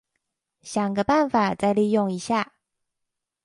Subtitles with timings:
[0.63, 2.53] 想個辦法再利用一下